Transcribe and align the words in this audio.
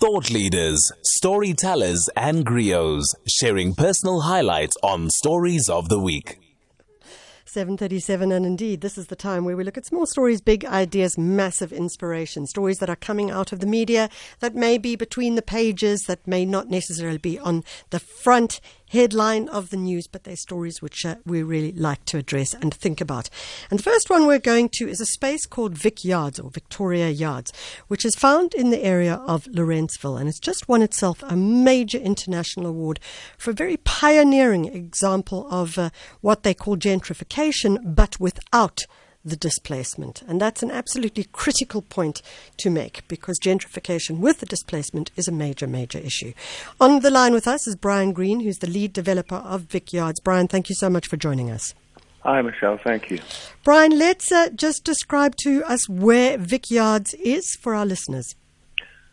Thought 0.00 0.30
leaders, 0.30 0.90
storytellers, 1.02 2.08
and 2.16 2.46
griots 2.46 3.14
sharing 3.28 3.74
personal 3.74 4.22
highlights 4.22 4.74
on 4.82 5.10
Stories 5.10 5.68
of 5.68 5.90
the 5.90 5.98
Week. 5.98 6.38
737 7.44 8.32
and 8.32 8.46
indeed 8.46 8.80
this 8.80 8.96
is 8.96 9.08
the 9.08 9.16
time 9.16 9.44
where 9.44 9.56
we 9.56 9.64
look 9.64 9.76
at 9.76 9.84
small 9.84 10.06
stories 10.06 10.40
big 10.40 10.64
ideas 10.64 11.18
massive 11.18 11.72
inspiration 11.72 12.46
stories 12.46 12.78
that 12.78 12.88
are 12.88 12.94
coming 12.94 13.28
out 13.30 13.50
of 13.52 13.58
the 13.58 13.66
media 13.66 14.08
that 14.38 14.54
may 14.54 14.78
be 14.78 14.94
between 14.94 15.34
the 15.34 15.42
pages 15.42 16.04
that 16.04 16.24
may 16.28 16.44
not 16.44 16.70
necessarily 16.70 17.18
be 17.18 17.40
on 17.40 17.64
the 17.90 17.98
front 17.98 18.60
headline 18.90 19.48
of 19.48 19.70
the 19.70 19.76
news, 19.76 20.06
but 20.06 20.24
they're 20.24 20.36
stories 20.36 20.82
which 20.82 21.06
uh, 21.06 21.16
we 21.24 21.42
really 21.42 21.72
like 21.72 22.04
to 22.06 22.18
address 22.18 22.54
and 22.54 22.74
think 22.74 23.00
about. 23.00 23.30
And 23.70 23.78
the 23.78 23.84
first 23.84 24.10
one 24.10 24.26
we're 24.26 24.38
going 24.38 24.68
to 24.74 24.88
is 24.88 25.00
a 25.00 25.06
space 25.06 25.46
called 25.46 25.78
Vic 25.78 26.04
Yards 26.04 26.40
or 26.40 26.50
Victoria 26.50 27.08
Yards, 27.08 27.52
which 27.88 28.04
is 28.04 28.16
found 28.16 28.52
in 28.52 28.70
the 28.70 28.84
area 28.84 29.14
of 29.26 29.44
Lorentzville. 29.44 30.18
And 30.18 30.28
it's 30.28 30.40
just 30.40 30.68
won 30.68 30.82
itself 30.82 31.22
a 31.22 31.36
major 31.36 31.98
international 31.98 32.66
award 32.66 32.98
for 33.38 33.52
a 33.52 33.54
very 33.54 33.76
pioneering 33.78 34.66
example 34.66 35.46
of 35.50 35.78
uh, 35.78 35.90
what 36.20 36.42
they 36.42 36.54
call 36.54 36.76
gentrification, 36.76 37.94
but 37.94 38.18
without 38.18 38.86
the 39.24 39.36
displacement. 39.36 40.22
And 40.22 40.40
that's 40.40 40.62
an 40.62 40.70
absolutely 40.70 41.24
critical 41.24 41.82
point 41.82 42.22
to 42.58 42.70
make 42.70 43.06
because 43.08 43.38
gentrification 43.38 44.18
with 44.18 44.40
the 44.40 44.46
displacement 44.46 45.10
is 45.16 45.28
a 45.28 45.32
major, 45.32 45.66
major 45.66 45.98
issue. 45.98 46.32
On 46.80 47.00
the 47.00 47.10
line 47.10 47.32
with 47.32 47.46
us 47.46 47.66
is 47.66 47.76
Brian 47.76 48.12
Green, 48.12 48.40
who's 48.40 48.58
the 48.58 48.66
lead 48.66 48.92
developer 48.92 49.36
of 49.36 49.62
Vic 49.62 49.92
Yards. 49.92 50.20
Brian, 50.20 50.48
thank 50.48 50.68
you 50.68 50.74
so 50.74 50.88
much 50.88 51.06
for 51.06 51.16
joining 51.16 51.50
us. 51.50 51.74
Hi, 52.22 52.42
Michelle. 52.42 52.78
Thank 52.82 53.10
you. 53.10 53.18
Brian, 53.64 53.98
let's 53.98 54.30
uh, 54.30 54.50
just 54.50 54.84
describe 54.84 55.36
to 55.36 55.64
us 55.64 55.88
where 55.88 56.36
Vic 56.36 56.70
Yards 56.70 57.14
is 57.14 57.56
for 57.60 57.74
our 57.74 57.86
listeners. 57.86 58.34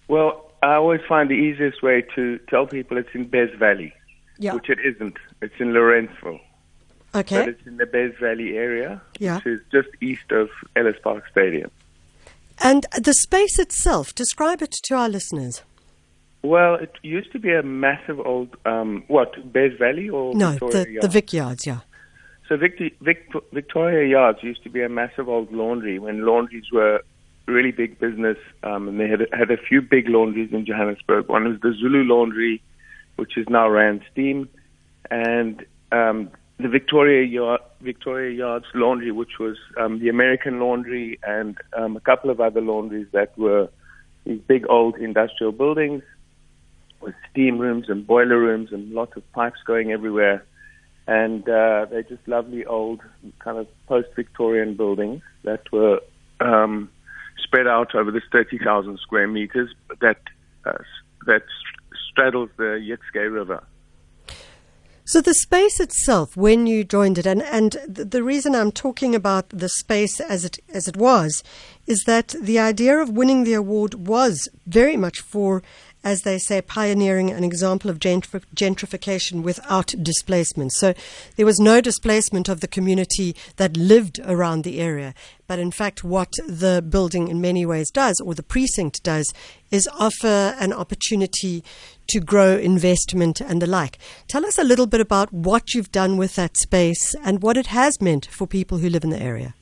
Well, 0.09 0.51
I 0.61 0.73
always 0.75 1.01
find 1.07 1.29
the 1.29 1.35
easiest 1.35 1.81
way 1.83 2.03
to 2.15 2.39
tell 2.49 2.65
people 2.65 2.97
it's 2.97 3.09
in 3.13 3.27
Bez 3.27 3.49
Valley, 3.57 3.93
yeah. 4.39 4.53
which 4.53 4.69
it 4.69 4.79
isn't. 4.83 5.15
It's 5.41 5.53
in 5.59 5.67
Lorentzville. 5.67 6.39
Okay. 7.17 7.39
But 7.39 7.49
it's 7.49 7.67
in 7.67 7.77
the 7.77 7.85
Bez 7.85 8.13
Valley 8.19 8.57
area, 8.57 9.01
Yeah. 9.19 9.37
which 9.37 9.47
is 9.47 9.61
just 9.71 9.89
east 10.01 10.31
of 10.31 10.49
Ellis 10.75 10.97
Park 11.03 11.23
Stadium. 11.31 11.71
And 12.63 12.85
the 12.97 13.13
space 13.13 13.59
itself, 13.59 14.13
describe 14.15 14.61
it 14.61 14.73
to 14.85 14.95
our 14.95 15.09
listeners. 15.09 15.63
Well, 16.43 16.75
it 16.75 16.93
used 17.03 17.31
to 17.33 17.39
be 17.39 17.53
a 17.53 17.63
massive 17.63 18.19
old, 18.19 18.55
um, 18.65 19.03
what, 19.07 19.51
Bez 19.51 19.73
Valley 19.77 20.09
or 20.09 20.33
No, 20.35 20.51
Victoria 20.51 20.73
the, 20.77 20.85
the 20.85 20.91
Yards? 20.93 21.13
Vic 21.13 21.33
Yards, 21.33 21.67
yeah. 21.67 21.79
So 22.47 22.55
Victor, 22.55 22.89
Vic, 23.01 23.29
Victoria 23.51 24.07
Yards 24.07 24.41
used 24.41 24.63
to 24.63 24.69
be 24.69 24.81
a 24.81 24.87
massive 24.89 25.27
old 25.27 25.51
laundry 25.51 25.99
when 25.99 26.25
laundries 26.25 26.71
were 26.71 27.01
really 27.47 27.71
big 27.71 27.99
business, 27.99 28.37
um, 28.63 28.87
and 28.87 28.99
they 28.99 29.07
had 29.07 29.27
had 29.33 29.51
a 29.51 29.57
few 29.57 29.81
big 29.81 30.07
laundries 30.09 30.53
in 30.53 30.65
Johannesburg. 30.65 31.27
One 31.27 31.45
was 31.49 31.59
the 31.61 31.73
Zulu 31.73 32.03
Laundry, 32.03 32.61
which 33.17 33.37
is 33.37 33.47
now 33.49 33.67
Rand 33.69 34.01
Steam, 34.11 34.47
and 35.11 35.65
um, 35.91 36.29
the 36.59 36.67
Victoria 36.67 37.25
Yard, 37.25 37.61
Victoria 37.81 38.35
Yards 38.35 38.65
Laundry, 38.73 39.11
which 39.11 39.39
was 39.39 39.57
um, 39.79 39.99
the 39.99 40.09
American 40.09 40.59
Laundry, 40.59 41.19
and 41.23 41.57
um, 41.77 41.95
a 41.95 41.99
couple 41.99 42.29
of 42.29 42.39
other 42.39 42.61
laundries 42.61 43.07
that 43.11 43.37
were 43.37 43.69
these 44.25 44.41
big 44.47 44.65
old 44.69 44.97
industrial 44.97 45.51
buildings 45.51 46.03
with 46.99 47.13
steam 47.31 47.59
rooms 47.59 47.85
and 47.89 48.07
boiler 48.07 48.39
rooms 48.39 48.69
and 48.71 48.91
lots 48.91 49.15
of 49.15 49.31
pipes 49.33 49.59
going 49.65 49.91
everywhere 49.91 50.43
and 51.07 51.43
uh, 51.47 51.85
they're 51.89 52.03
just 52.03 52.27
lovely 52.27 52.65
old 52.65 52.99
kind 53.39 53.57
of 53.57 53.67
post-Victorian 53.87 54.75
buildings 54.75 55.21
that 55.43 55.61
were 55.71 56.01
um, 56.41 56.89
spread 57.41 57.65
out 57.65 57.95
over 57.95 58.11
this 58.11 58.23
30,000 58.31 58.99
square 58.99 59.27
meters 59.27 59.73
that 60.01 60.19
uh, 60.65 60.77
that 61.25 61.43
straddles 62.11 62.49
the 62.57 62.77
Jukskei 62.85 63.31
River. 63.31 63.63
So 65.07 65.21
the 65.21 65.33
space 65.33 65.79
itself, 65.79 66.35
when 66.35 66.67
you 66.67 66.83
joined 66.83 67.17
it, 67.17 67.25
and, 67.25 67.41
and 67.41 67.77
the, 67.87 68.21
reason 68.21 68.53
I'm 68.53 68.73
talking 68.73 69.15
about 69.15 69.47
the 69.47 69.69
space 69.69 70.19
as 70.19 70.43
it 70.43 70.59
as 70.73 70.89
it 70.89 70.97
was, 70.97 71.45
is 71.85 72.03
that 72.03 72.35
the 72.41 72.59
idea 72.59 72.97
of 72.97 73.11
winning 73.11 73.45
the 73.45 73.53
award 73.53 73.93
was 73.93 74.49
very 74.65 74.97
much 74.97 75.21
for, 75.21 75.63
as 76.03 76.23
they 76.23 76.37
say, 76.37 76.61
pioneering 76.61 77.31
an 77.31 77.45
example 77.45 77.89
of 77.89 77.99
gentrification 77.99 79.43
without 79.43 79.93
displacement. 80.01 80.73
So 80.73 80.93
there 81.37 81.45
was 81.45 81.57
no 81.57 81.79
displacement 81.79 82.49
of 82.49 82.59
the 82.59 82.67
community 82.67 83.33
that 83.55 83.77
lived 83.77 84.19
around 84.25 84.65
the 84.65 84.81
area, 84.81 85.13
but 85.47 85.57
in 85.57 85.71
fact, 85.71 86.03
what 86.03 86.33
the 86.45 86.83
building 86.87 87.29
in 87.29 87.39
many 87.39 87.65
ways 87.65 87.91
does, 87.91 88.19
or 88.19 88.35
the 88.35 88.43
precinct 88.43 89.03
does, 89.03 89.33
is 89.71 89.87
offer 89.97 90.53
an 90.59 90.73
opportunity 90.73 91.63
to 92.09 92.19
grow 92.19 92.57
investment 92.57 93.41
and 93.41 93.61
the 93.61 93.67
like. 93.67 93.97
Tell 94.27 94.45
us 94.45 94.57
a 94.57 94.63
little 94.63 94.87
bit 94.87 95.01
about 95.01 95.31
what 95.33 95.73
you've 95.73 95.91
done 95.91 96.17
with 96.17 96.35
that 96.35 96.57
space 96.57 97.15
and 97.23 97.41
what 97.41 97.57
it 97.57 97.67
has 97.67 98.01
meant 98.01 98.25
for 98.27 98.47
people 98.47 98.79
who 98.79 98.89
live 98.89 99.03
in 99.03 99.09
the 99.09 99.21
area. 99.21 99.53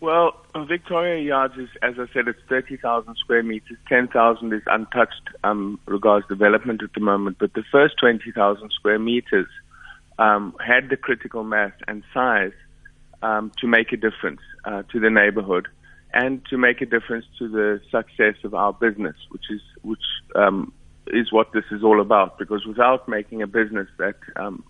Well, 0.00 0.36
Victoria 0.68 1.20
Yards 1.22 1.54
is, 1.56 1.68
as 1.82 1.94
I 1.98 2.06
said, 2.12 2.28
it's 2.28 2.38
30,000 2.48 3.16
square 3.16 3.42
meters. 3.42 3.76
10,000 3.88 4.52
is 4.52 4.62
untouched 4.66 5.28
um, 5.42 5.80
regards 5.86 6.26
development 6.28 6.82
at 6.82 6.92
the 6.94 7.00
moment. 7.00 7.38
But 7.40 7.54
the 7.54 7.64
first 7.72 7.94
20,000 7.98 8.70
square 8.70 8.98
meters 8.98 9.48
um, 10.18 10.54
had 10.64 10.88
the 10.88 10.96
critical 10.96 11.42
mass 11.42 11.72
and 11.88 12.04
size 12.14 12.52
um, 13.22 13.50
to 13.58 13.66
make 13.66 13.92
a 13.92 13.96
difference 13.96 14.40
uh, 14.64 14.82
to 14.92 15.00
the 15.00 15.10
neighborhood 15.10 15.66
and 16.12 16.44
to 16.46 16.56
make 16.56 16.80
a 16.80 16.86
difference 16.86 17.26
to 17.38 17.48
the 17.48 17.80
success 17.90 18.36
of 18.44 18.54
our 18.54 18.72
business, 18.72 19.16
which 19.30 19.44
is 19.50 19.60
which 19.82 20.02
um, 20.34 20.72
is 21.12 21.32
what 21.32 21.52
this 21.52 21.64
is 21.70 21.82
all 21.82 22.00
about. 22.00 22.38
Because 22.38 22.66
without 22.66 23.08
making 23.08 23.42
a 23.42 23.46
business 23.46 23.88
that 23.98 24.16
um, 24.36 24.64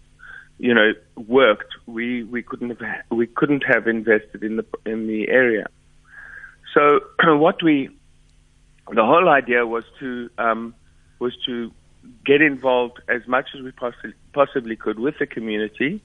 you 0.59 0.75
know 0.75 0.93
worked, 1.17 1.75
we, 1.87 2.25
we 2.25 2.43
couldn't 2.43 2.71
have 2.71 3.03
we 3.11 3.27
couldn't 3.27 3.65
have 3.67 3.87
invested 3.87 4.43
in 4.43 4.57
the 4.57 4.67
in 4.85 5.07
the 5.07 5.29
area. 5.29 5.67
So 6.75 7.01
what 7.37 7.63
we 7.63 7.91
the 8.91 9.05
whole 9.05 9.29
idea 9.29 9.67
was 9.67 9.85
to 10.01 10.31
um, 10.39 10.75
was 11.19 11.37
to 11.47 11.73
get 12.25 12.41
involved 12.41 13.01
as 13.09 13.27
much 13.27 13.51
as 13.55 13.63
we 13.63 13.71
possi- 13.71 14.15
possibly 14.33 14.77
could 14.77 14.99
with 14.99 15.19
the 15.19 15.27
community 15.27 16.01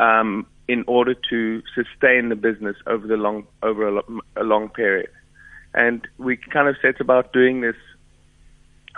um, 0.00 0.46
in 0.68 0.84
order 0.86 1.14
to 1.30 1.62
sustain 1.74 2.28
the 2.28 2.36
business 2.36 2.76
over 2.86 3.06
the 3.06 3.16
long 3.16 3.46
over 3.62 3.98
a, 3.98 4.02
a 4.36 4.42
long 4.42 4.68
period. 4.68 5.10
And 5.74 6.06
we 6.18 6.36
kind 6.36 6.68
of 6.68 6.76
set 6.80 7.00
about 7.00 7.32
doing 7.32 7.60
this 7.60 7.76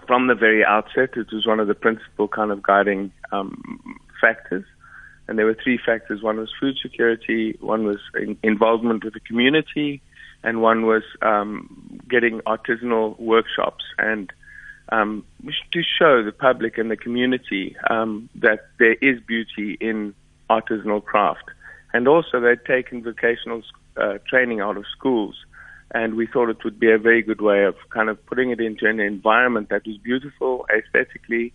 from 0.07 0.27
the 0.27 0.35
very 0.35 0.65
outset. 0.65 1.11
It 1.17 1.33
was 1.33 1.47
one 1.47 1.61
of 1.61 1.69
the 1.69 1.75
principal 1.75 2.29
kind 2.29 2.51
of 2.51 2.63
guiding 2.63 3.13
um, 3.33 3.99
factors. 4.21 4.65
And 5.29 5.39
there 5.39 5.47
were 5.47 5.57
three 5.63 5.79
factors. 5.85 6.23
One 6.23 6.39
was 6.39 6.53
food 6.61 6.77
security, 6.81 7.57
one 7.61 7.85
was 7.85 7.99
in- 8.15 8.39
involvement 8.43 9.05
with 9.05 9.15
the 9.15 9.21
community, 9.21 10.01
and 10.45 10.63
one 10.63 10.87
was 10.87 11.03
um, 11.23 12.01
getting 12.09 12.41
artisanal 12.41 13.19
workshops 13.19 13.85
and 13.99 14.33
um, 14.91 15.25
to 15.73 15.83
show 15.83 16.23
the 16.23 16.31
public 16.31 16.79
and 16.79 16.91
the 16.91 16.97
community 16.97 17.77
um, 17.91 18.29
that 18.37 18.69
there 18.79 18.95
is 18.95 19.21
beauty 19.27 19.77
in 19.81 20.15
artisanal 20.49 21.05
craft. 21.05 21.43
And 21.93 22.07
also, 22.07 22.41
they'd 22.41 22.65
taken 22.65 23.03
vocational 23.03 23.63
uh, 23.97 24.19
training 24.29 24.61
out 24.61 24.77
of 24.77 24.85
schools, 24.97 25.35
and 25.93 26.15
we 26.15 26.27
thought 26.27 26.49
it 26.49 26.65
would 26.65 26.79
be 26.79 26.91
a 26.91 26.99
very 26.99 27.23
good 27.23 27.41
way 27.41 27.65
of 27.65 27.75
kind 27.91 28.09
of 28.09 28.25
putting 28.27 28.51
it 28.51 28.61
into 28.61 28.87
an 28.87 29.01
environment 29.01 29.69
that 29.69 29.87
was 29.87 29.97
beautiful 29.99 30.67
aesthetically 30.77 31.53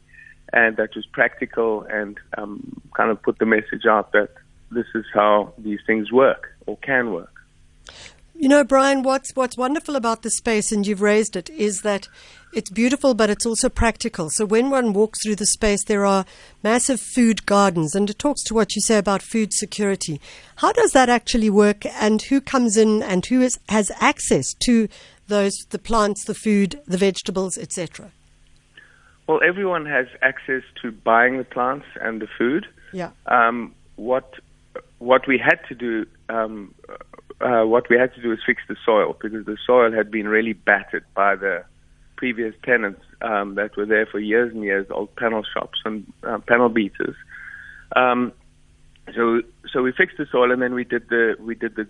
and 0.53 0.77
that 0.77 0.95
was 0.95 1.05
practical 1.05 1.83
and 1.83 2.17
um, 2.37 2.81
kind 2.95 3.11
of 3.11 3.21
put 3.21 3.39
the 3.39 3.45
message 3.45 3.85
out 3.89 4.11
that 4.11 4.29
this 4.71 4.85
is 4.95 5.05
how 5.13 5.53
these 5.57 5.79
things 5.85 6.11
work 6.11 6.47
or 6.65 6.77
can 6.77 7.11
work. 7.11 7.33
You 8.41 8.49
know, 8.49 8.63
Brian, 8.63 9.03
what's 9.03 9.35
what's 9.35 9.55
wonderful 9.55 9.95
about 9.95 10.23
the 10.23 10.31
space, 10.31 10.71
and 10.71 10.87
you've 10.87 11.03
raised 11.03 11.35
it, 11.35 11.47
is 11.51 11.83
that 11.83 12.07
it's 12.51 12.71
beautiful, 12.71 13.13
but 13.13 13.29
it's 13.29 13.45
also 13.45 13.69
practical. 13.69 14.31
So 14.31 14.45
when 14.45 14.71
one 14.71 14.93
walks 14.93 15.19
through 15.21 15.35
the 15.35 15.45
space, 15.45 15.83
there 15.83 16.07
are 16.07 16.25
massive 16.63 16.99
food 16.99 17.45
gardens, 17.45 17.93
and 17.93 18.09
it 18.09 18.17
talks 18.17 18.41
to 18.45 18.55
what 18.55 18.75
you 18.75 18.81
say 18.81 18.97
about 18.97 19.21
food 19.21 19.53
security. 19.53 20.19
How 20.55 20.71
does 20.71 20.91
that 20.93 21.07
actually 21.07 21.51
work, 21.51 21.85
and 21.85 22.19
who 22.19 22.41
comes 22.41 22.77
in, 22.77 23.03
and 23.03 23.23
who 23.23 23.43
is, 23.43 23.59
has 23.69 23.91
access 23.99 24.55
to 24.65 24.89
those 25.27 25.53
the 25.69 25.77
plants, 25.77 26.25
the 26.25 26.33
food, 26.33 26.81
the 26.87 26.97
vegetables, 26.97 27.59
etc. 27.59 28.09
Well, 29.27 29.41
everyone 29.47 29.85
has 29.85 30.07
access 30.23 30.63
to 30.81 30.91
buying 30.91 31.37
the 31.37 31.43
plants 31.43 31.85
and 32.01 32.19
the 32.19 32.27
food. 32.39 32.65
Yeah. 32.91 33.11
Um, 33.27 33.75
what 33.97 34.33
what 34.97 35.27
we 35.27 35.37
had 35.37 35.59
to 35.67 35.75
do 35.75 36.07
um, 36.27 36.73
uh, 37.43 37.65
what 37.65 37.89
we 37.89 37.97
had 37.97 38.13
to 38.15 38.21
do 38.21 38.31
is 38.31 38.39
fix 38.45 38.61
the 38.67 38.75
soil 38.85 39.15
because 39.21 39.45
the 39.45 39.57
soil 39.65 39.91
had 39.91 40.11
been 40.11 40.27
really 40.27 40.53
battered 40.53 41.05
by 41.13 41.35
the 41.35 41.63
previous 42.15 42.53
tenants 42.63 43.01
um, 43.21 43.55
that 43.55 43.75
were 43.75 43.85
there 43.85 44.05
for 44.05 44.19
years 44.19 44.53
and 44.53 44.63
years, 44.63 44.85
old 44.91 45.15
panel 45.15 45.43
shops 45.53 45.79
and 45.85 46.11
uh, 46.23 46.37
panel 46.39 46.69
beaters. 46.69 47.15
Um, 47.95 48.31
so 49.15 49.41
so 49.71 49.81
we 49.81 49.91
fixed 49.91 50.17
the 50.17 50.27
soil 50.31 50.51
and 50.51 50.61
then 50.61 50.73
we 50.73 50.83
did 50.83 51.09
the 51.09 51.35
we 51.39 51.55
did 51.55 51.75
the 51.75 51.87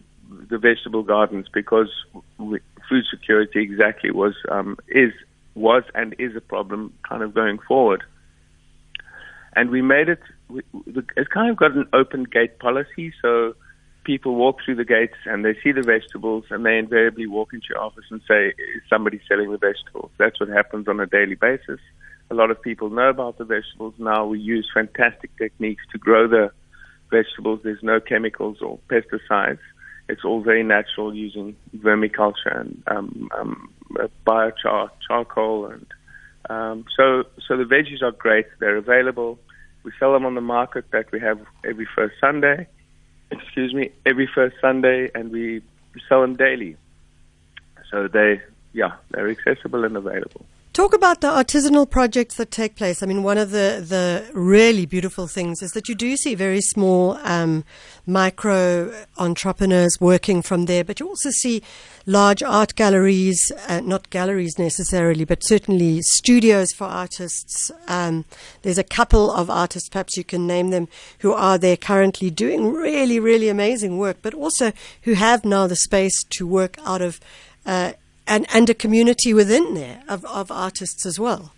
the 0.49 0.57
vegetable 0.57 1.03
gardens 1.03 1.47
because 1.53 1.89
we, 2.37 2.59
food 2.89 3.05
security 3.11 3.61
exactly 3.61 4.11
was 4.11 4.35
um, 4.49 4.77
is 4.87 5.11
was 5.55 5.83
and 5.93 6.15
is 6.17 6.35
a 6.35 6.41
problem 6.41 6.93
kind 7.07 7.23
of 7.23 7.33
going 7.33 7.59
forward. 7.67 8.03
And 9.55 9.69
we 9.69 9.81
made 9.81 10.07
it, 10.07 10.21
we, 10.47 10.61
it's 11.17 11.27
kind 11.27 11.49
of 11.51 11.57
got 11.57 11.71
an 11.73 11.87
open 11.91 12.23
gate 12.23 12.59
policy. 12.59 13.13
So 13.21 13.53
people 14.03 14.35
walk 14.35 14.57
through 14.63 14.75
the 14.75 14.85
gates 14.85 15.17
and 15.25 15.45
they 15.45 15.55
see 15.63 15.71
the 15.71 15.83
vegetables 15.83 16.45
and 16.49 16.65
they 16.65 16.77
invariably 16.77 17.27
walk 17.27 17.53
into 17.53 17.67
your 17.69 17.81
office 17.81 18.05
and 18.09 18.21
say, 18.27 18.47
is 18.47 18.81
somebody 18.89 19.21
selling 19.27 19.51
the 19.51 19.57
vegetables? 19.57 20.11
That's 20.17 20.39
what 20.39 20.49
happens 20.49 20.87
on 20.87 20.99
a 20.99 21.05
daily 21.05 21.35
basis. 21.35 21.79
A 22.29 22.33
lot 22.33 22.49
of 22.49 22.61
people 22.61 22.89
know 22.89 23.09
about 23.09 23.37
the 23.37 23.45
vegetables 23.45 23.93
now. 23.97 24.25
We 24.25 24.39
use 24.39 24.69
fantastic 24.73 25.35
techniques 25.37 25.83
to 25.91 25.97
grow 25.97 26.27
the 26.27 26.51
vegetables. 27.09 27.59
There's 27.63 27.83
no 27.83 27.99
chemicals 27.99 28.57
or 28.61 28.79
pesticides. 28.89 29.59
It's 30.09 30.25
all 30.25 30.41
very 30.41 30.63
natural 30.63 31.13
using 31.13 31.55
vermiculture 31.77 32.59
and 32.59 32.83
um, 32.87 33.29
um, 33.37 33.73
biochar, 34.25 34.89
charcoal, 35.07 35.67
and 35.67 35.85
um, 36.49 36.85
so 36.97 37.23
so 37.47 37.55
the 37.55 37.63
veggies 37.63 38.01
are 38.01 38.11
great. 38.11 38.47
They're 38.59 38.77
available. 38.77 39.39
We 39.83 39.91
sell 39.99 40.11
them 40.11 40.25
on 40.25 40.35
the 40.35 40.41
market 40.41 40.85
that 40.91 41.11
we 41.11 41.19
have 41.19 41.39
every 41.63 41.87
first 41.95 42.15
Sunday. 42.19 42.67
Excuse 43.31 43.73
me, 43.73 43.89
every 44.05 44.27
first 44.27 44.57
Sunday, 44.61 45.09
and 45.15 45.31
we 45.31 45.61
sell 46.07 46.21
them 46.21 46.35
daily. 46.35 46.75
So 47.89 48.07
they, 48.07 48.41
yeah, 48.73 48.93
they're 49.11 49.29
accessible 49.29 49.83
and 49.85 49.95
available. 49.97 50.45
Talk 50.73 50.93
about 50.93 51.19
the 51.19 51.27
artisanal 51.27 51.89
projects 51.89 52.35
that 52.35 52.49
take 52.49 52.77
place. 52.77 53.03
I 53.03 53.05
mean, 53.05 53.23
one 53.23 53.37
of 53.37 53.51
the, 53.51 53.83
the 53.85 54.31
really 54.33 54.85
beautiful 54.85 55.27
things 55.27 55.61
is 55.61 55.71
that 55.71 55.89
you 55.89 55.95
do 55.95 56.15
see 56.15 56.33
very 56.33 56.61
small 56.61 57.17
um, 57.23 57.65
micro 58.07 59.05
entrepreneurs 59.17 59.99
working 59.99 60.41
from 60.41 60.67
there, 60.67 60.85
but 60.85 61.01
you 61.01 61.09
also 61.09 61.29
see 61.29 61.61
large 62.05 62.41
art 62.41 62.75
galleries, 62.75 63.51
uh, 63.67 63.81
not 63.81 64.09
galleries 64.11 64.57
necessarily, 64.57 65.25
but 65.25 65.43
certainly 65.43 65.99
studios 66.03 66.71
for 66.71 66.85
artists. 66.85 67.69
Um, 67.89 68.23
there's 68.61 68.77
a 68.77 68.83
couple 68.85 69.29
of 69.29 69.49
artists, 69.49 69.89
perhaps 69.89 70.15
you 70.15 70.23
can 70.23 70.47
name 70.47 70.69
them, 70.69 70.87
who 71.19 71.33
are 71.33 71.57
there 71.57 71.75
currently 71.75 72.29
doing 72.29 72.71
really, 72.71 73.19
really 73.19 73.49
amazing 73.49 73.97
work, 73.97 74.19
but 74.21 74.33
also 74.33 74.71
who 75.01 75.15
have 75.15 75.43
now 75.43 75.67
the 75.67 75.75
space 75.75 76.23
to 76.29 76.47
work 76.47 76.77
out 76.85 77.01
of. 77.01 77.19
Uh, 77.65 77.91
and, 78.27 78.45
and 78.53 78.69
a 78.69 78.73
community 78.73 79.33
within 79.33 79.73
there 79.73 80.03
of, 80.07 80.25
of 80.25 80.51
artists 80.51 81.05
as 81.05 81.19
well? 81.19 81.53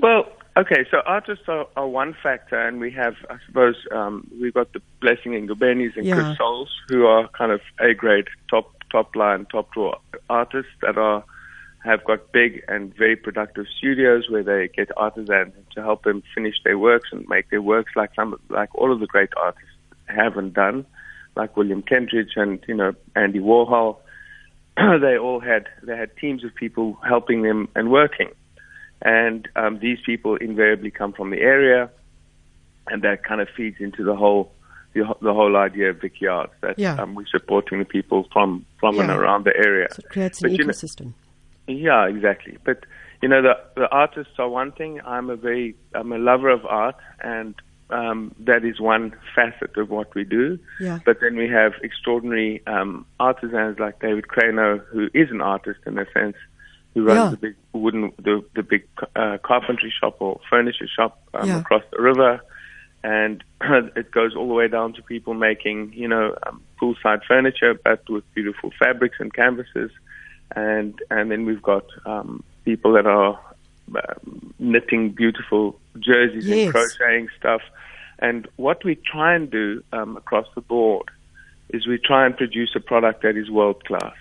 Well, 0.00 0.24
okay, 0.56 0.84
so 0.90 0.98
artists 1.06 1.44
are, 1.48 1.66
are 1.76 1.86
one 1.86 2.16
factor, 2.22 2.58
and 2.58 2.80
we 2.80 2.90
have, 2.92 3.14
I 3.30 3.36
suppose, 3.46 3.76
um, 3.92 4.28
we've 4.40 4.54
got 4.54 4.72
the 4.72 4.80
Blessing 5.00 5.32
Ngobenis 5.32 5.96
and 5.96 6.06
yeah. 6.06 6.14
Chris 6.14 6.38
Soals, 6.38 6.70
who 6.88 7.06
are 7.06 7.28
kind 7.28 7.52
of 7.52 7.60
A 7.80 7.94
grade, 7.94 8.26
top 8.50 8.72
top 8.90 9.16
line, 9.16 9.46
top 9.46 9.72
drawer 9.72 9.96
artists 10.28 10.70
that 10.82 10.98
are 10.98 11.24
have 11.84 12.04
got 12.04 12.30
big 12.30 12.62
and 12.68 12.94
very 12.94 13.16
productive 13.16 13.66
studios 13.76 14.30
where 14.30 14.44
they 14.44 14.68
get 14.68 14.88
artisans 14.96 15.52
to 15.74 15.82
help 15.82 16.04
them 16.04 16.22
finish 16.32 16.54
their 16.64 16.78
works 16.78 17.08
and 17.10 17.28
make 17.28 17.50
their 17.50 17.62
works 17.62 17.92
like 17.96 18.14
some 18.14 18.38
like 18.50 18.72
all 18.74 18.92
of 18.92 19.00
the 19.00 19.06
great 19.06 19.30
artists 19.36 19.68
have 20.06 20.36
and 20.36 20.54
done, 20.54 20.86
like 21.36 21.56
William 21.56 21.82
Kentridge 21.82 22.36
and 22.36 22.62
you 22.68 22.74
know 22.74 22.92
Andy 23.16 23.40
Warhol 23.40 23.96
they 25.00 25.18
all 25.18 25.40
had 25.40 25.68
they 25.82 25.96
had 25.96 26.16
teams 26.16 26.44
of 26.44 26.54
people 26.54 26.98
helping 27.06 27.42
them 27.42 27.68
and 27.74 27.90
working, 27.90 28.30
and 29.02 29.48
um, 29.56 29.78
these 29.80 29.98
people 30.04 30.36
invariably 30.36 30.90
come 30.90 31.12
from 31.12 31.30
the 31.30 31.38
area, 31.38 31.90
and 32.88 33.02
that 33.02 33.24
kind 33.24 33.40
of 33.40 33.48
feeds 33.56 33.76
into 33.80 34.02
the 34.04 34.16
whole 34.16 34.52
the, 34.94 35.14
the 35.20 35.32
whole 35.32 35.56
idea 35.56 35.90
of 35.90 36.00
Vic 36.00 36.20
Yards 36.20 36.52
that 36.60 36.78
yeah. 36.78 36.94
um, 36.94 37.14
we're 37.14 37.26
supporting 37.26 37.78
the 37.78 37.84
people 37.84 38.26
from 38.32 38.64
from 38.78 38.96
yeah. 38.96 39.02
and 39.02 39.10
around 39.10 39.44
the 39.44 39.56
area. 39.56 39.88
So 39.90 40.02
it 40.04 40.10
creates 40.10 40.42
an 40.42 40.56
but, 40.56 40.60
ecosystem. 40.60 41.12
Know, 41.68 41.74
yeah, 41.74 42.08
exactly. 42.08 42.58
But 42.64 42.84
you 43.22 43.28
know, 43.28 43.42
the 43.42 43.54
the 43.74 43.88
artists 43.90 44.34
are 44.38 44.48
one 44.48 44.72
thing. 44.72 45.00
I'm 45.04 45.30
a 45.30 45.36
very 45.36 45.74
I'm 45.94 46.12
a 46.12 46.18
lover 46.18 46.48
of 46.48 46.64
art, 46.66 46.96
and 47.20 47.54
um, 47.92 48.34
that 48.40 48.64
is 48.64 48.80
one 48.80 49.14
facet 49.34 49.76
of 49.76 49.90
what 49.90 50.14
we 50.14 50.24
do. 50.24 50.58
Yeah. 50.80 50.98
But 51.04 51.18
then 51.20 51.36
we 51.36 51.48
have 51.48 51.72
extraordinary 51.82 52.62
um, 52.66 53.06
artisans 53.20 53.78
like 53.78 54.00
David 54.00 54.26
Krynauw, 54.28 54.84
who 54.86 55.08
is 55.14 55.30
an 55.30 55.40
artist 55.40 55.80
in 55.86 55.98
a 55.98 56.06
sense, 56.12 56.36
who 56.94 57.04
runs 57.04 57.18
yeah. 57.18 57.30
the 57.30 57.36
big 57.36 57.56
wooden, 57.72 58.12
the, 58.18 58.44
the 58.54 58.62
big 58.62 58.86
uh, 59.14 59.38
carpentry 59.42 59.92
shop 60.00 60.16
or 60.20 60.40
furniture 60.48 60.88
shop 60.88 61.22
um, 61.34 61.48
yeah. 61.48 61.60
across 61.60 61.82
the 61.92 62.02
river. 62.02 62.40
And 63.04 63.44
it 63.96 64.10
goes 64.10 64.34
all 64.34 64.48
the 64.48 64.54
way 64.54 64.68
down 64.68 64.94
to 64.94 65.02
people 65.02 65.34
making, 65.34 65.92
you 65.94 66.08
know, 66.08 66.36
um, 66.46 66.62
poolside 66.80 67.24
furniture, 67.26 67.74
but 67.74 68.08
with 68.08 68.24
beautiful 68.34 68.70
fabrics 68.78 69.16
and 69.20 69.32
canvases. 69.32 69.90
And 70.54 70.98
and 71.10 71.30
then 71.30 71.46
we've 71.46 71.62
got 71.62 71.86
um, 72.04 72.44
people 72.64 72.92
that 72.92 73.06
are 73.06 73.40
um, 73.94 74.54
knitting 74.58 75.10
beautiful 75.10 75.78
jerseys 75.98 76.46
yes. 76.46 76.64
and 76.64 76.72
crocheting 76.72 77.28
stuff. 77.38 77.62
And 78.18 78.48
what 78.56 78.84
we 78.84 78.94
try 78.94 79.34
and 79.34 79.50
do 79.50 79.82
um, 79.92 80.16
across 80.16 80.46
the 80.54 80.60
board 80.60 81.10
is 81.70 81.86
we 81.86 81.98
try 81.98 82.26
and 82.26 82.36
produce 82.36 82.72
a 82.76 82.80
product 82.80 83.22
that 83.22 83.36
is 83.36 83.50
world 83.50 83.84
class. 83.84 84.14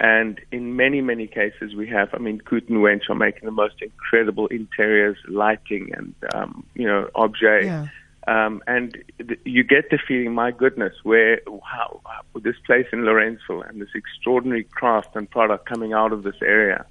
And 0.00 0.40
in 0.52 0.76
many, 0.76 1.00
many 1.00 1.26
cases, 1.26 1.74
we 1.74 1.88
have, 1.88 2.14
I 2.14 2.18
mean, 2.18 2.40
Coot 2.40 2.68
and 2.68 2.78
Wench 2.78 3.10
are 3.10 3.16
making 3.16 3.46
the 3.46 3.50
most 3.50 3.82
incredible 3.82 4.46
interiors, 4.46 5.18
lighting, 5.28 5.90
and, 5.92 6.14
um, 6.32 6.64
you 6.74 6.86
know, 6.86 7.10
object. 7.16 7.66
Yeah. 7.66 7.86
Um, 8.28 8.62
and 8.66 8.96
th- 9.26 9.40
you 9.44 9.64
get 9.64 9.90
the 9.90 9.98
feeling, 9.98 10.34
my 10.34 10.52
goodness, 10.52 10.94
where 11.02 11.40
how, 11.64 12.00
how, 12.04 12.40
this 12.40 12.56
place 12.64 12.86
in 12.92 13.00
Lorentzville 13.00 13.68
and 13.68 13.80
this 13.80 13.88
extraordinary 13.94 14.64
craft 14.64 15.16
and 15.16 15.28
product 15.28 15.66
coming 15.66 15.94
out 15.94 16.12
of 16.12 16.22
this 16.22 16.36
area. 16.42 16.86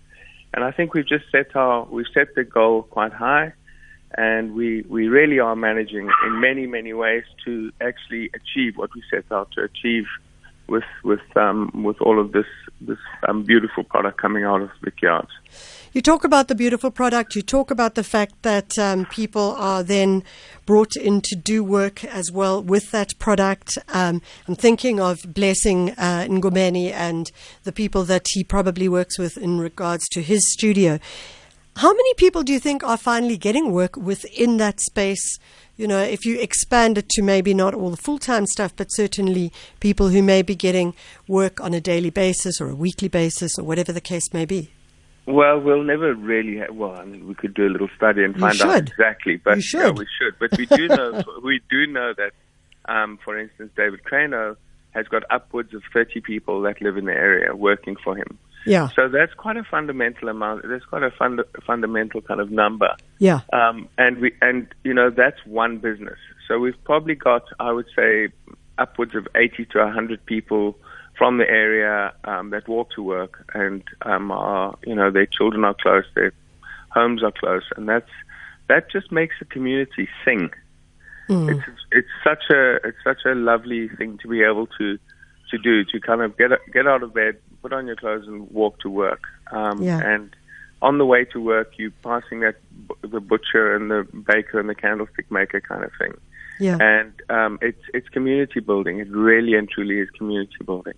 And 0.53 0.63
I 0.63 0.71
think 0.71 0.93
we've 0.93 1.07
just 1.07 1.25
set 1.31 1.55
our 1.55 1.85
we've 1.85 2.05
set 2.13 2.35
the 2.35 2.43
goal 2.43 2.83
quite 2.83 3.13
high, 3.13 3.53
and 4.17 4.53
we 4.53 4.83
we 4.87 5.07
really 5.07 5.39
are 5.39 5.55
managing 5.55 6.09
in 6.25 6.39
many 6.39 6.65
many 6.67 6.93
ways 6.93 7.23
to 7.45 7.71
actually 7.81 8.29
achieve 8.33 8.77
what 8.77 8.89
we 8.95 9.03
set 9.11 9.25
out 9.31 9.51
to 9.51 9.63
achieve 9.63 10.05
with 10.67 10.83
with 11.03 11.25
um, 11.35 11.83
with 11.83 11.99
all 12.01 12.19
of 12.19 12.31
this 12.31 12.45
this 12.81 12.99
um, 13.27 13.43
beautiful 13.43 13.83
product 13.83 14.19
coming 14.19 14.43
out 14.43 14.61
of 14.61 14.69
Vic 14.81 15.01
Yards. 15.01 15.31
You 15.93 16.01
talk 16.01 16.23
about 16.23 16.49
the 16.49 16.55
beautiful 16.55 16.91
product. 16.91 17.35
You 17.35 17.41
talk 17.41 17.71
about 17.71 17.95
the 17.95 18.03
fact 18.03 18.43
that 18.43 18.77
um, 18.77 19.05
people 19.05 19.55
are 19.57 19.83
then 19.83 20.23
brought 20.65 20.97
in 20.97 21.21
to 21.21 21.35
do 21.35 21.63
work 21.63 22.03
as 22.03 22.29
well 22.29 22.61
with 22.61 22.91
that 22.91 23.17
product. 23.19 23.77
Um, 23.87 24.21
I'm 24.47 24.55
thinking 24.55 24.99
of 24.99 25.33
Blessing 25.33 25.91
uh, 25.91 26.27
Ngobeni 26.27 26.91
and 26.91 27.31
the 27.63 27.71
people 27.71 28.03
that 28.03 28.27
he 28.31 28.43
probably 28.43 28.89
works 28.89 29.17
with 29.17 29.37
in 29.37 29.59
regards 29.59 30.09
to 30.09 30.21
his 30.21 30.51
studio. 30.51 30.99
How 31.77 31.93
many 31.93 32.13
people 32.15 32.43
do 32.43 32.51
you 32.51 32.59
think 32.59 32.83
are 32.83 32.97
finally 32.97 33.37
getting 33.37 33.71
work 33.71 33.95
within 33.95 34.57
that 34.57 34.81
space? 34.81 35.39
You 35.77 35.87
know, 35.87 36.01
if 36.01 36.25
you 36.25 36.39
expand 36.39 36.97
it 36.97 37.07
to 37.09 37.21
maybe 37.21 37.53
not 37.53 37.73
all 37.73 37.91
the 37.91 37.97
full 37.97 38.19
time 38.19 38.45
stuff, 38.45 38.73
but 38.75 38.91
certainly 38.91 39.53
people 39.79 40.09
who 40.09 40.21
may 40.21 40.41
be 40.41 40.55
getting 40.55 40.95
work 41.27 41.61
on 41.61 41.73
a 41.73 41.79
daily 41.79 42.09
basis 42.09 42.59
or 42.59 42.69
a 42.69 42.75
weekly 42.75 43.07
basis 43.07 43.57
or 43.57 43.63
whatever 43.63 43.93
the 43.93 44.01
case 44.01 44.33
may 44.33 44.43
be. 44.43 44.71
Well, 45.27 45.59
we'll 45.59 45.83
never 45.83 46.15
really. 46.15 46.57
Have, 46.57 46.73
well, 46.73 46.95
I 46.97 47.03
mean, 47.03 47.27
we 47.27 47.35
could 47.35 47.53
do 47.53 47.67
a 47.67 47.69
little 47.69 47.89
study 47.97 48.23
and 48.23 48.39
find 48.39 48.59
out 48.61 48.77
exactly, 48.77 49.35
but 49.35 49.61
should. 49.61 49.81
Yeah, 49.81 49.91
we 49.91 50.07
should. 50.17 50.39
But 50.39 50.57
we 50.57 50.65
do 50.65 50.87
know. 50.87 51.21
we 51.43 51.59
do 51.69 51.85
know 51.85 52.13
that, 52.17 52.31
um, 52.91 53.19
for 53.23 53.37
instance, 53.37 53.71
David 53.75 53.99
Krynauw 54.09 54.55
has 54.91 55.05
got 55.07 55.23
upwards 55.29 55.73
of 55.73 55.83
30 55.93 56.21
people 56.21 56.61
that 56.61 56.81
live 56.81 56.95
in 56.95 57.05
the 57.05 57.11
area 57.11 57.53
working 57.53 57.97
for 58.01 58.15
him. 58.15 58.39
Yeah. 58.65 58.87
So 58.95 59.09
that's 59.09 59.33
quite 59.33 59.57
a 59.57 59.63
fundamental 59.63 60.29
amount. 60.29 60.63
That's 60.67 60.85
quite 60.85 61.03
a 61.03 61.11
fund, 61.11 61.41
fundamental 61.65 62.21
kind 62.21 62.39
of 62.39 62.49
number. 62.49 62.95
Yeah. 63.19 63.41
Um, 63.51 63.89
and 63.97 64.17
we 64.17 64.33
and 64.41 64.67
you 64.83 64.93
know 64.93 65.09
that's 65.09 65.45
one 65.45 65.77
business. 65.77 66.17
So 66.47 66.59
we've 66.59 66.81
probably 66.85 67.15
got, 67.15 67.43
I 67.59 67.71
would 67.71 67.87
say, 67.95 68.29
upwards 68.77 69.15
of 69.15 69.27
80 69.35 69.65
to 69.65 69.79
100 69.79 70.25
people 70.25 70.77
from 71.17 71.37
the 71.37 71.49
area 71.49 72.13
um, 72.25 72.51
that 72.51 72.67
walk 72.67 72.91
to 72.91 73.01
work 73.01 73.45
and 73.53 73.83
um, 74.03 74.31
are, 74.31 74.77
you 74.85 74.95
know, 74.95 75.09
their 75.11 75.25
children 75.25 75.63
are 75.65 75.75
close, 75.81 76.05
their 76.15 76.31
homes 76.89 77.23
are 77.23 77.31
close, 77.31 77.63
and 77.75 77.89
that's 77.89 78.09
that 78.69 78.91
just 78.91 79.11
makes 79.11 79.35
the 79.39 79.45
community 79.45 80.07
sing. 80.23 80.49
Mm. 81.29 81.51
It's 81.51 81.67
it's 81.91 82.07
such 82.23 82.43
a 82.49 82.75
it's 82.87 82.97
such 83.03 83.25
a 83.25 83.33
lovely 83.35 83.89
thing 83.89 84.17
to 84.19 84.27
be 84.27 84.43
able 84.43 84.67
to 84.77 84.97
to 85.51 85.57
do 85.57 85.83
to 85.85 85.99
kind 85.99 86.21
of 86.21 86.37
get 86.37 86.51
get 86.71 86.87
out 86.87 87.03
of 87.03 87.13
bed, 87.13 87.37
put 87.61 87.73
on 87.73 87.87
your 87.87 87.95
clothes, 87.95 88.27
and 88.27 88.49
walk 88.51 88.79
to 88.81 88.89
work. 88.89 89.21
Um, 89.51 89.81
yeah. 89.81 89.99
And 89.99 90.35
on 90.81 90.99
the 90.99 91.05
way 91.05 91.25
to 91.25 91.41
work, 91.41 91.73
you 91.77 91.91
passing 92.03 92.41
that 92.41 92.55
the 93.01 93.19
butcher 93.19 93.75
and 93.75 93.89
the 93.89 94.07
baker 94.27 94.59
and 94.59 94.69
the 94.69 94.75
candlestick 94.75 95.29
maker 95.31 95.59
kind 95.59 95.83
of 95.83 95.91
thing. 95.99 96.13
Yeah. 96.59 96.77
And 96.79 97.13
um, 97.29 97.59
it's 97.61 97.81
it's 97.93 98.07
community 98.09 98.59
building. 98.59 98.99
It 98.99 99.09
really 99.09 99.53
and 99.55 99.69
truly 99.69 99.99
is 99.99 100.09
community 100.11 100.63
building. 100.65 100.93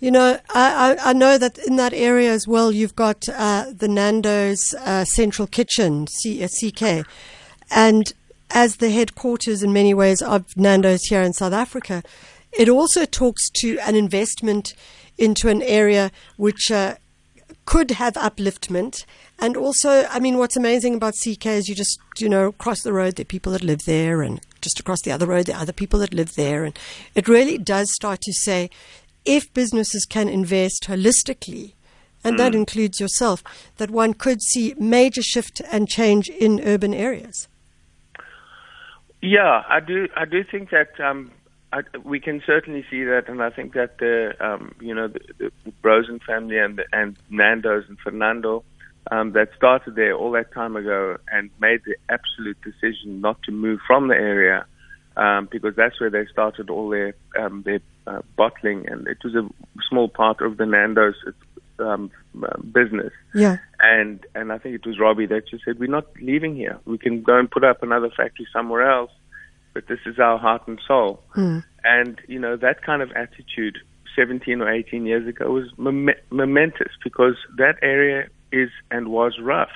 You 0.00 0.10
know, 0.10 0.38
I, 0.54 0.96
I, 0.98 1.10
I 1.10 1.12
know 1.12 1.36
that 1.36 1.58
in 1.58 1.76
that 1.76 1.92
area 1.92 2.32
as 2.32 2.48
well, 2.48 2.72
you've 2.72 2.96
got 2.96 3.28
uh, 3.28 3.66
the 3.70 3.86
Nando's 3.88 4.74
uh, 4.80 5.04
Central 5.04 5.46
Kitchen, 5.46 6.06
C, 6.06 6.42
uh, 6.42 6.48
CK, 6.48 7.06
and 7.70 8.10
as 8.50 8.76
the 8.76 8.90
headquarters 8.90 9.62
in 9.62 9.74
many 9.74 9.92
ways 9.92 10.22
of 10.22 10.56
Nando's 10.56 11.04
here 11.04 11.20
in 11.20 11.34
South 11.34 11.52
Africa, 11.52 12.02
it 12.52 12.68
also 12.68 13.04
talks 13.04 13.50
to 13.60 13.78
an 13.80 13.94
investment 13.94 14.74
into 15.18 15.48
an 15.48 15.62
area 15.62 16.10
which 16.36 16.70
uh, 16.70 16.94
could 17.70 17.92
have 17.92 18.14
upliftment. 18.14 19.04
And 19.38 19.56
also, 19.56 20.04
I 20.10 20.18
mean, 20.18 20.38
what's 20.38 20.56
amazing 20.56 20.96
about 20.96 21.14
CK 21.14 21.46
is 21.46 21.68
you 21.68 21.76
just, 21.76 22.00
you 22.18 22.28
know, 22.28 22.50
cross 22.50 22.82
the 22.82 22.92
road, 22.92 23.14
there 23.14 23.22
are 23.22 23.36
people 23.36 23.52
that 23.52 23.62
live 23.62 23.84
there, 23.84 24.22
and 24.22 24.40
just 24.60 24.80
across 24.80 25.02
the 25.02 25.12
other 25.12 25.26
road, 25.26 25.46
there 25.46 25.54
are 25.54 25.62
other 25.62 25.72
people 25.72 26.00
that 26.00 26.12
live 26.12 26.34
there. 26.34 26.64
And 26.64 26.76
it 27.14 27.28
really 27.28 27.58
does 27.58 27.94
start 27.94 28.22
to 28.22 28.32
say 28.32 28.70
if 29.24 29.54
businesses 29.54 30.04
can 30.04 30.28
invest 30.28 30.86
holistically, 30.88 31.74
and 32.24 32.34
mm. 32.34 32.38
that 32.38 32.56
includes 32.56 32.98
yourself, 32.98 33.44
that 33.76 33.92
one 33.92 34.14
could 34.14 34.42
see 34.42 34.74
major 34.76 35.22
shift 35.22 35.62
and 35.70 35.88
change 35.88 36.28
in 36.28 36.60
urban 36.64 36.92
areas. 36.92 37.46
Yeah, 39.22 39.62
I 39.68 39.78
do. 39.78 40.08
I 40.16 40.24
do 40.24 40.42
think 40.42 40.70
that 40.70 40.98
um, 40.98 41.30
I, 41.72 41.82
we 42.02 42.18
can 42.18 42.42
certainly 42.44 42.84
see 42.90 43.04
that, 43.04 43.28
and 43.28 43.42
I 43.42 43.50
think 43.50 43.74
that 43.74 43.98
the 43.98 44.34
um, 44.40 44.74
you 44.80 44.94
know 44.94 45.08
the, 45.08 45.20
the, 45.38 45.72
Brozin 45.82 46.20
family 46.22 46.58
and 46.58 46.78
the, 46.78 46.84
and 46.92 47.16
Nando's 47.30 47.84
and 47.88 47.98
Fernando 47.98 48.64
um, 49.10 49.32
that 49.32 49.50
started 49.56 49.94
there 49.94 50.14
all 50.14 50.32
that 50.32 50.52
time 50.52 50.74
ago 50.74 51.16
and 51.32 51.50
made 51.60 51.82
the 51.84 51.94
absolute 52.08 52.58
decision 52.62 53.20
not 53.20 53.40
to 53.44 53.52
move 53.52 53.78
from 53.86 54.08
the 54.08 54.14
area 54.14 54.66
um, 55.16 55.48
because 55.50 55.74
that's 55.76 56.00
where 56.00 56.10
they 56.10 56.26
started 56.26 56.70
all 56.70 56.88
their 56.88 57.14
um, 57.38 57.62
their 57.62 57.80
uh, 58.06 58.22
bottling, 58.36 58.88
and 58.88 59.06
it 59.06 59.18
was 59.22 59.34
a 59.34 59.48
small 59.88 60.08
part 60.08 60.40
of 60.40 60.56
the 60.56 60.66
Nando's 60.66 61.16
um, 61.78 62.10
uh, 62.42 62.60
business. 62.62 63.12
Yeah. 63.34 63.58
And 63.80 64.24
and 64.34 64.52
I 64.52 64.58
think 64.58 64.74
it 64.74 64.86
was 64.86 64.98
Robbie 64.98 65.26
that 65.26 65.48
just 65.48 65.64
said, 65.64 65.78
"We're 65.78 65.88
not 65.88 66.06
leaving 66.20 66.56
here. 66.56 66.78
We 66.84 66.98
can 66.98 67.22
go 67.22 67.38
and 67.38 67.50
put 67.50 67.64
up 67.64 67.82
another 67.82 68.10
factory 68.10 68.46
somewhere 68.52 68.90
else." 68.90 69.10
But 69.72 69.86
this 69.86 70.00
is 70.06 70.18
our 70.18 70.38
heart 70.38 70.66
and 70.66 70.80
soul. 70.86 71.22
Mm. 71.36 71.64
And, 71.84 72.20
you 72.26 72.38
know, 72.38 72.56
that 72.56 72.82
kind 72.82 73.02
of 73.02 73.10
attitude 73.12 73.78
17 74.16 74.60
or 74.60 74.70
18 74.70 75.06
years 75.06 75.26
ago 75.28 75.50
was 75.50 75.66
mom- 75.76 76.10
momentous 76.30 76.92
because 77.04 77.36
that 77.56 77.76
area 77.82 78.28
is 78.52 78.70
and 78.90 79.08
was 79.08 79.38
rough. 79.40 79.70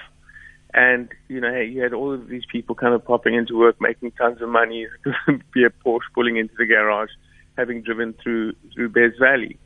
And, 0.73 1.09
you 1.29 1.41
know, 1.41 1.53
hey, 1.53 1.67
you 1.67 1.83
had 1.83 1.93
all 1.93 2.13
of 2.13 2.27
these 2.27 2.43
people 2.51 2.75
kind 2.75 2.95
of 2.95 3.05
popping 3.05 3.35
into 3.35 3.57
work, 3.57 3.77
making 3.81 4.11
tons 4.13 4.43
of 4.43 4.49
money, 4.49 4.89
be 5.55 5.65
a 5.65 5.71
Porsche 5.71 6.01
pulling 6.15 6.37
into 6.37 6.55
the 6.59 6.67
garage, 6.67 7.11
having 7.57 7.83
driven 7.83 8.13
through, 8.15 8.55
through 8.75 8.89
Bez 8.89 9.13
Valley. 9.21 9.57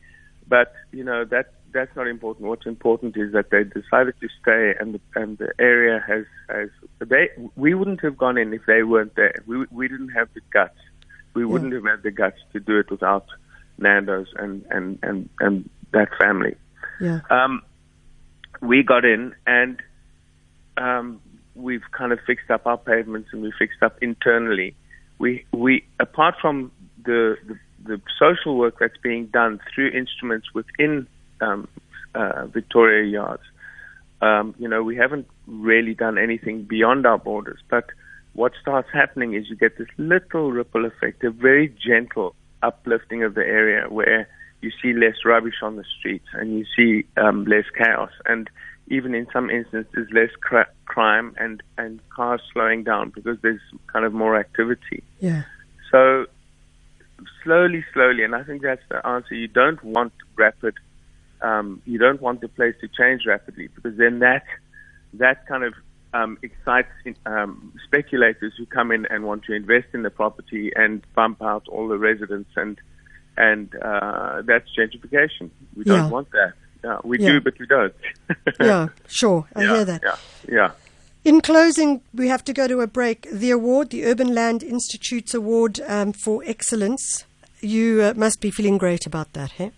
But, 0.47 0.75
you 0.93 1.05
know, 1.05 1.25
that 1.25 1.55
that's 1.73 1.95
not 1.97 2.07
important. 2.07 2.49
What's 2.49 2.67
important 2.67 3.17
is 3.17 3.33
that 3.33 3.51
they 3.51 3.65
decided 3.65 4.15
to 4.21 4.29
stay, 4.41 4.75
and 4.79 4.95
the, 4.95 5.01
and 5.15 5.39
the 5.39 5.53
area 5.59 6.03
has 6.07 6.25
has 6.49 6.71
they. 6.99 7.29
We 7.57 7.75
wouldn't 7.75 8.03
have 8.03 8.17
gone 8.17 8.39
in 8.39 8.53
if 8.53 8.63
they 8.67 8.83
weren't 8.83 9.15
there. 9.17 9.35
We 9.47 9.67
we 9.71 9.89
didn't 9.89 10.11
have 10.11 10.29
the 10.35 10.41
guts. 10.53 10.79
We 11.35 11.45
wouldn't 11.45 11.73
have 11.73 11.85
had 11.85 12.03
the 12.03 12.11
guts 12.11 12.39
to 12.53 12.61
do 12.61 12.79
it 12.79 12.91
without 12.91 13.27
Nando's 13.79 14.29
and 14.37 14.65
and 14.71 14.99
and 15.03 15.29
and 15.41 15.71
that 15.93 16.09
family. 16.19 16.55
Yeah. 17.01 17.21
Um, 17.31 17.63
we 18.61 18.83
got 18.83 19.05
in 19.05 19.35
and 19.47 19.81
um, 20.77 21.21
we've 21.55 21.85
kind 21.93 22.13
of 22.13 22.19
fixed 22.27 22.51
up 22.51 22.67
our 22.67 22.79
pavements 22.79 23.29
and 23.33 23.43
we 23.43 23.53
fixed 23.59 23.83
up 23.83 24.03
internally. 24.03 24.75
We 25.19 25.45
we 25.53 25.85
apart 26.01 26.37
from 26.41 26.73
the, 27.05 27.37
the 27.47 27.59
the 27.85 28.01
social 28.19 28.57
work 28.57 28.79
that's 28.81 28.97
being 29.03 29.27
done 29.27 29.61
through 29.75 29.91
instruments 29.91 30.49
within 30.55 31.07
um, 31.41 31.69
uh, 32.15 32.47
Victoria 32.47 33.09
Yards. 33.09 33.43
Um, 34.21 34.55
you 34.59 34.69
know, 34.69 34.83
we 34.83 34.97
haven't 34.97 35.29
really 35.47 35.95
done 35.95 36.19
anything 36.19 36.65
beyond 36.65 37.07
our 37.07 37.19
borders, 37.19 37.61
but 37.71 37.87
what 38.33 38.53
starts 38.61 38.89
happening 38.93 39.35
is 39.35 39.49
you 39.49 39.57
get 39.57 39.79
this 39.79 39.89
little 39.97 40.53
ripple 40.53 40.85
effect, 40.85 41.23
a 41.25 41.31
very 41.31 41.69
gentle 41.69 42.35
uplifting 42.63 43.23
of 43.23 43.35
the 43.35 43.41
area 43.41 43.87
where 43.89 44.29
you 44.61 44.71
see 44.83 44.93
less 44.93 45.25
rubbish 45.25 45.63
on 45.63 45.77
the 45.77 45.85
streets 45.99 46.27
and 46.33 46.59
you 46.59 46.65
see 46.77 47.07
um, 47.17 47.45
less 47.45 47.65
chaos 47.77 48.11
and 48.27 48.51
even 48.89 49.15
in 49.15 49.27
some 49.33 49.51
instances 49.51 50.09
less 50.13 50.31
cr- 50.41 50.73
crime 50.87 51.35
and, 51.39 51.63
and 51.77 52.01
cars 52.11 52.41
slowing 52.53 52.83
down 52.83 53.11
because 53.15 53.39
there's 53.43 53.61
kind 53.93 54.05
of 54.05 54.13
more 54.13 54.37
activity. 54.37 55.03
Yeah. 55.21 55.43
So 55.91 56.27
slowly, 57.45 57.85
slowly, 57.93 58.25
and 58.25 58.35
I 58.35 58.43
think 58.43 58.63
that's 58.63 58.83
the 58.89 59.05
answer. 59.07 59.35
You 59.35 59.49
don't 59.49 59.83
want 59.85 60.13
rapid 60.37 60.75
um, 61.43 61.83
you 61.85 61.99
don't 61.99 62.21
want 62.21 62.41
the 62.41 62.49
place 62.49 62.75
to 62.81 62.89
change 62.89 63.23
rapidly 63.27 63.69
because 63.75 63.97
then 63.97 64.19
that 64.21 64.45
that 65.15 65.47
kind 65.47 65.65
of 65.65 65.75
um, 66.15 66.39
excites 66.43 66.89
um, 67.27 67.73
speculators 67.87 68.53
who 68.57 68.67
come 68.67 68.91
in 68.93 69.07
and 69.07 69.25
want 69.25 69.45
to 69.45 69.53
invest 69.53 69.89
in 69.93 70.03
the 70.03 70.11
property 70.11 70.73
and 70.75 71.03
bump 71.15 71.43
out 71.43 71.67
all 71.69 71.89
the 71.89 71.99
residents 71.99 72.51
and 72.57 72.79
and 73.37 73.75
uh, 73.77 74.43
that's 74.43 74.69
gentrification. 74.77 75.51
We 75.77 75.85
don't 75.85 76.11
want 76.11 76.31
that. 76.33 76.55
Yeah, 76.83 76.99
we 77.05 77.21
yeah. 77.21 77.29
do, 77.33 77.41
but 77.41 77.59
we 77.59 77.67
don't. 77.67 77.95
yeah, 78.61 78.89
sure. 79.07 79.47
I 79.55 79.63
hear 79.63 79.85
that. 79.85 80.03
Yeah, 80.05 80.17
yeah. 80.49 80.71
In 81.25 81.41
closing, 81.41 82.01
we 82.15 82.29
have 82.29 82.45
to 82.45 82.53
go 82.53 82.67
to 82.67 82.81
a 82.81 82.87
break. 82.87 83.29
The 83.31 83.51
award, 83.51 83.91
the 83.91 84.05
Urban 84.05 84.35
Land 84.35 84.63
Institute's 84.63 85.35
award 85.35 85.81
um, 85.87 86.13
for 86.13 86.43
excellence. 86.47 87.25
You 87.61 88.03
uh, 88.03 88.15
must 88.17 88.41
be 88.41 88.51
feeling 88.51 88.79
great 88.79 89.07
about 89.07 89.33
that, 89.35 89.53
hey? 89.53 89.73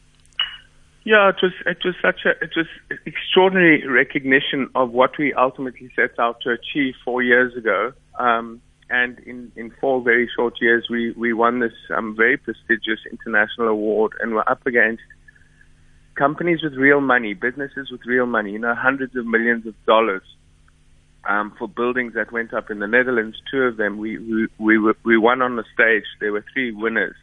Yeah, 1.04 1.30
it 1.30 1.36
was 1.42 1.52
it 1.64 1.78
was 1.84 1.94
such 2.02 2.20
a 2.26 2.30
it 2.44 2.52
was 2.56 2.66
extraordinary 3.06 3.86
recognition 3.86 4.68
of 4.74 4.90
what 4.90 5.12
we 5.18 5.32
ultimately 5.32 5.90
set 5.96 6.18
out 6.18 6.40
to 6.42 6.50
achieve 6.50 6.94
four 7.04 7.22
years 7.22 7.56
ago. 7.56 7.92
Um, 8.18 8.60
and 8.90 9.18
in, 9.20 9.52
in 9.56 9.72
four 9.80 10.02
very 10.02 10.28
short 10.36 10.54
years, 10.60 10.88
we, 10.90 11.12
we 11.12 11.32
won 11.32 11.60
this 11.60 11.72
um, 11.96 12.16
very 12.16 12.36
prestigious 12.36 12.98
international 13.10 13.68
award, 13.68 14.12
and 14.20 14.34
we're 14.34 14.40
up 14.48 14.66
against 14.66 15.02
companies 16.16 16.58
with 16.62 16.74
real 16.74 17.00
money, 17.00 17.32
businesses 17.32 17.88
with 17.90 18.00
real 18.04 18.26
money, 18.26 18.50
you 18.50 18.58
know, 18.58 18.74
hundreds 18.74 19.14
of 19.14 19.24
millions 19.24 19.64
of 19.64 19.74
dollars 19.86 20.22
um, 21.28 21.54
for 21.56 21.68
buildings 21.68 22.14
that 22.14 22.32
went 22.32 22.52
up 22.52 22.70
in 22.70 22.80
the 22.80 22.88
Netherlands. 22.88 23.36
Two 23.50 23.62
of 23.62 23.76
them, 23.76 23.98
we 23.98 24.18
we 24.18 24.48
we, 24.58 24.78
were, 24.78 24.96
we 25.04 25.16
won 25.16 25.40
on 25.40 25.56
the 25.56 25.64
stage. 25.72 26.04
There 26.20 26.32
were 26.32 26.44
three 26.52 26.72
winners, 26.72 27.16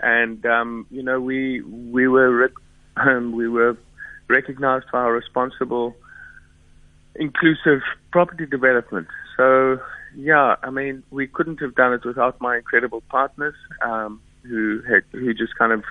and 0.00 0.44
um, 0.44 0.86
you 0.90 1.02
know, 1.02 1.20
we 1.20 1.62
we 1.62 2.08
were 2.08 2.50
um, 2.96 3.32
we 3.32 3.48
were 3.48 3.76
recognized 4.28 4.86
for 4.90 4.98
our 4.98 5.12
responsible, 5.12 5.94
inclusive 7.14 7.80
property 8.10 8.46
development. 8.46 9.08
So, 9.36 9.78
yeah, 10.16 10.56
I 10.62 10.70
mean, 10.70 11.02
we 11.10 11.26
couldn't 11.26 11.60
have 11.60 11.74
done 11.74 11.92
it 11.92 12.04
without 12.04 12.40
my 12.40 12.56
incredible 12.56 13.02
partners 13.08 13.54
um, 13.84 14.20
who 14.42 14.80
had, 14.88 15.02
who 15.12 15.32
just 15.34 15.56
kind 15.58 15.72
of 15.72 15.84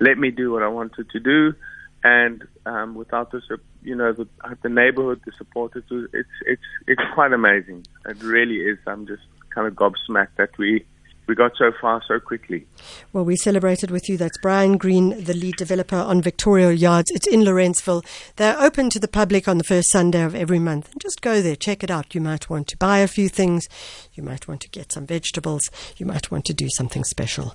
let 0.00 0.18
me 0.18 0.30
do 0.30 0.52
what 0.52 0.62
I 0.62 0.68
wanted 0.68 1.10
to 1.10 1.20
do, 1.20 1.54
and 2.02 2.42
um, 2.64 2.94
without 2.94 3.30
the 3.30 3.42
you 3.82 3.94
know 3.94 4.12
the, 4.12 4.26
the 4.62 4.68
neighborhood, 4.68 5.20
the 5.24 5.32
support. 5.36 5.72
It's 5.76 5.86
it's 5.90 6.28
it's 6.46 6.62
it's 6.86 7.02
quite 7.14 7.32
amazing. 7.32 7.86
It 8.06 8.22
really 8.22 8.56
is. 8.56 8.78
I'm 8.86 9.06
just 9.06 9.22
kind 9.54 9.66
of 9.66 9.74
gobsmacked 9.74 10.36
that 10.36 10.56
we 10.58 10.84
we 11.30 11.36
got 11.36 11.56
so 11.56 11.70
far 11.80 12.02
so 12.08 12.18
quickly. 12.18 12.66
Well, 13.12 13.24
we 13.24 13.36
celebrated 13.36 13.92
with 13.92 14.08
you. 14.08 14.16
That's 14.16 14.36
Brian 14.38 14.76
Green, 14.76 15.22
the 15.22 15.32
lead 15.32 15.56
developer 15.56 15.96
on 15.96 16.20
Victoria 16.20 16.72
Yards. 16.72 17.08
It's 17.12 17.28
in 17.28 17.42
Lorentzville. 17.42 18.04
They're 18.34 18.60
open 18.60 18.90
to 18.90 18.98
the 18.98 19.06
public 19.06 19.46
on 19.46 19.56
the 19.56 19.64
first 19.64 19.90
Sunday 19.90 20.22
of 20.22 20.34
every 20.34 20.58
month. 20.58 20.90
And 20.90 21.00
Just 21.00 21.22
go 21.22 21.40
there, 21.40 21.54
check 21.54 21.84
it 21.84 21.90
out. 21.90 22.16
You 22.16 22.20
might 22.20 22.50
want 22.50 22.66
to 22.68 22.76
buy 22.76 22.98
a 22.98 23.06
few 23.06 23.28
things. 23.28 23.68
You 24.12 24.24
might 24.24 24.48
want 24.48 24.60
to 24.62 24.68
get 24.70 24.90
some 24.90 25.06
vegetables. 25.06 25.70
You 25.96 26.04
might 26.04 26.32
want 26.32 26.46
to 26.46 26.54
do 26.54 26.68
something 26.68 27.04
special. 27.04 27.54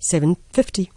750. 0.00 0.90